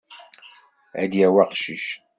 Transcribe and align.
Ad 1.01 1.07
d-yawi 1.11 1.39
aqcic. 1.43 1.85